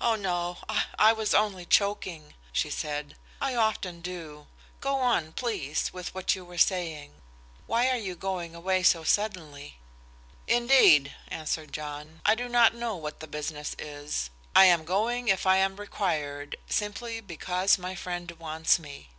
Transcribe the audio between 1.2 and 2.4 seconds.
only choking,"